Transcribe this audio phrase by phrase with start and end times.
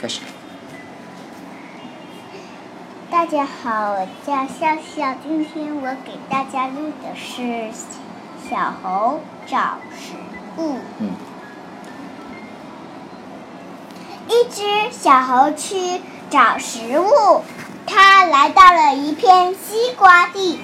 [0.00, 0.20] 开始。
[3.10, 7.70] 大家好，我叫笑笑，今天我给大家录的是
[8.48, 10.14] 小猴找食
[10.56, 10.76] 物。
[10.98, 11.10] 嗯。
[14.28, 17.42] 一只小猴去找食物，
[17.86, 20.60] 它来到了一片西瓜地。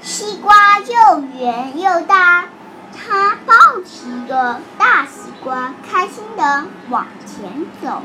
[0.00, 2.46] 西瓜又圆又大，
[2.92, 4.83] 它抱起一个大
[5.24, 8.02] 西瓜，开心的往前走。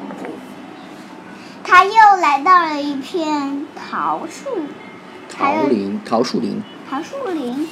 [1.66, 4.50] 他又来到了一片桃树，
[5.28, 6.64] 桃林，桃树林。
[6.90, 7.68] 桃树林，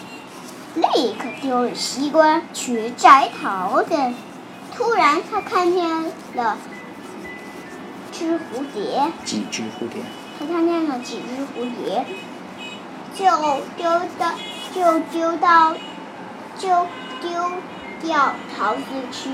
[0.76, 3.96] 立刻丢了西瓜去摘桃子。
[4.76, 6.58] 突然，他看见了
[8.12, 9.14] 只蝴蝶。
[9.24, 10.02] 几只蝴蝶？
[10.38, 12.06] 他看见了几只蝴蝶，
[13.16, 13.26] 就
[13.78, 14.34] 丢到，
[14.76, 15.74] 就丢到，
[16.58, 16.68] 就
[17.22, 17.32] 丢
[18.02, 19.30] 掉桃子去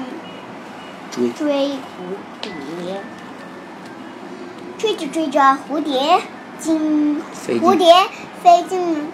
[1.11, 3.01] 追追蝴蝶。
[4.77, 6.21] 追着追着，蝴蝶
[6.59, 7.21] 进
[7.61, 7.93] 蝴蝶
[8.43, 9.07] 飞进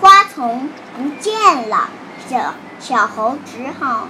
[0.00, 1.90] 花丛不见了，
[2.28, 4.06] 小小猴只好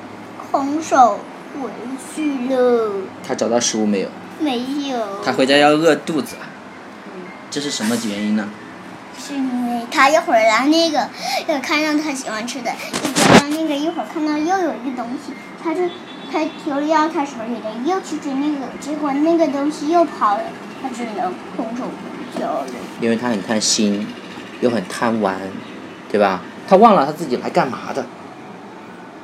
[0.50, 1.20] 空手
[1.54, 1.70] 回
[2.14, 2.92] 去了。
[3.26, 4.08] 他找到食物没有？
[4.40, 5.22] 没有。
[5.24, 6.36] 他回家要饿肚子，
[7.50, 8.50] 这是什么原因呢？
[9.18, 11.08] 是因为他一会儿来那个，
[11.48, 15.82] 又看到他喜欢吃的，一会儿那个，一会儿看到又有一个东西，他就。
[16.30, 20.42] 他丢掉他手里的，又去追那个，结果那个东西又跑了，
[20.82, 22.66] 他只能空手回家了。
[23.00, 24.06] 因为他很贪心，
[24.60, 25.40] 又很贪玩，
[26.12, 26.42] 对吧？
[26.68, 28.04] 他忘了他自己来干嘛的。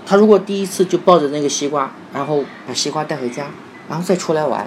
[0.07, 3.49] 他如果第一次就抱着那个西瓜，然后把西瓜带回家，
[3.87, 4.67] 然后再出来玩，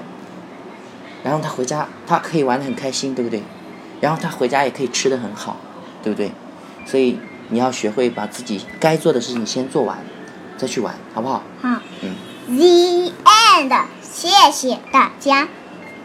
[1.23, 3.41] 然后他回家，他可以玩的很开心，对不对？
[4.01, 5.57] 然后他回家也可以吃的很好，
[6.03, 6.31] 对不对？
[6.85, 9.97] 所以你要学会把自己该做的事情先做完，
[10.57, 11.43] 再去玩，好不好？
[11.61, 11.81] 好。
[12.01, 12.15] 嗯。
[12.47, 15.47] The end，谢谢大家。